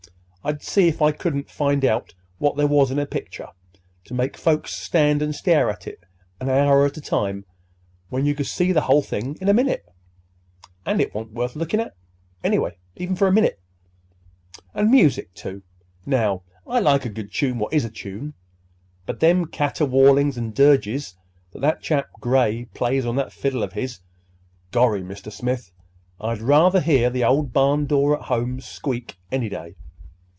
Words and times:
I'd 0.43 0.63
see 0.63 0.87
if 0.87 1.03
I 1.03 1.11
couldn't 1.11 1.51
find 1.51 1.85
out 1.85 2.15
what 2.39 2.57
there 2.57 2.65
was 2.65 2.89
in 2.89 2.97
a 2.97 3.05
picture 3.05 3.49
to 4.05 4.13
make 4.15 4.35
folks 4.35 4.73
stand 4.73 5.21
and 5.21 5.35
stare 5.35 5.69
at 5.69 5.85
it 5.85 5.99
an 6.39 6.49
hour 6.49 6.83
at 6.83 6.97
a 6.97 7.01
time 7.01 7.45
when 8.09 8.25
you 8.25 8.33
could 8.33 8.47
see 8.47 8.71
the 8.71 8.81
whole 8.81 9.03
thing 9.03 9.37
in 9.39 9.47
a 9.49 9.53
minute—and 9.53 10.99
it 10.99 11.13
wa'n't 11.13 11.33
worth 11.33 11.55
lookin' 11.55 11.79
at, 11.79 11.95
anyway, 12.43 12.75
even 12.95 13.15
for 13.15 13.27
a 13.27 13.31
minute. 13.31 13.59
And 14.73 14.89
music, 14.89 15.31
too. 15.35 15.61
Now, 16.07 16.41
I 16.65 16.79
like 16.79 17.05
a 17.05 17.09
good 17.09 17.31
tune 17.31 17.59
what 17.59 17.71
is 17.71 17.85
a 17.85 17.91
tune; 17.91 18.33
but 19.05 19.19
them 19.19 19.45
caterwaulings 19.45 20.37
and 20.39 20.55
dirges 20.55 21.17
that 21.51 21.59
that 21.59 21.83
chap 21.83 22.09
Gray 22.19 22.65
plays 22.73 23.05
on 23.05 23.15
that 23.17 23.31
fiddle 23.31 23.61
of 23.61 23.73
his—gorry, 23.73 25.03
Mr. 25.03 25.31
Smith, 25.31 25.71
I'd 26.19 26.41
rather 26.41 26.81
hear 26.81 27.11
the 27.11 27.23
old 27.25 27.53
barn 27.53 27.85
door 27.85 28.17
at 28.17 28.25
home 28.25 28.59
squeak 28.59 29.17
any 29.31 29.47
day. 29.47 29.75